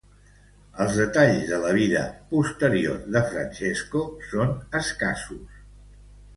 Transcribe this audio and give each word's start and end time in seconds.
Els 0.85 0.95
detalls 1.01 1.43
de 1.49 1.59
la 1.65 1.73
vida 1.81 2.01
posterior 2.33 2.97
de 3.17 3.23
Francesco 3.29 4.05
són 4.33 4.59
escassos. 4.85 5.65